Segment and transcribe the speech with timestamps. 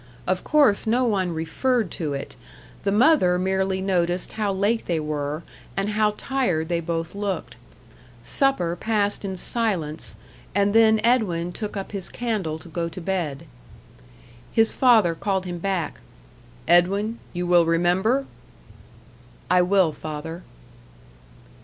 [0.25, 2.35] Of course, no one referred to it.
[2.83, 5.43] The mother merely noticed how late they were,
[5.77, 7.55] and how tired they both looked.
[8.23, 10.15] Supper passed in silence,
[10.55, 13.45] and then Edwin took up his candle to go to bed.
[14.51, 15.99] His father called him back.
[16.67, 18.25] "Edwin, you will remember?"
[19.51, 20.41] "I will, father."